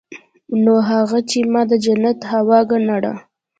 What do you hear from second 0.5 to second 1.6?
نو هغه چې